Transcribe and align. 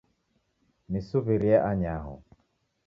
Nisuw'irie 0.91 1.57
anyaho 1.69 2.13